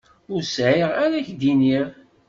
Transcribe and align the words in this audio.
Ur 0.33 0.41
sɛiɣ 0.45 0.89
ara 1.03 1.25
k-d-iniɣ. 1.27 1.87